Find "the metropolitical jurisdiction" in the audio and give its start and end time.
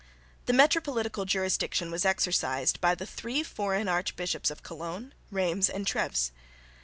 0.47-1.91